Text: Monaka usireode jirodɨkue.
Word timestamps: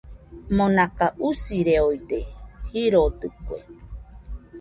Monaka 0.55 1.05
usireode 1.29 2.19
jirodɨkue. 2.71 3.57